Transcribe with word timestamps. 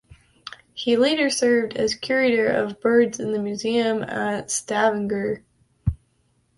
He 0.73 0.97
later 0.97 1.29
served 1.29 1.77
as 1.77 1.93
curator 1.93 2.47
of 2.47 2.81
birds 2.81 3.19
in 3.19 3.33
the 3.33 3.39
museum 3.39 4.01
at 4.01 4.49
Stavanger. 4.49 5.43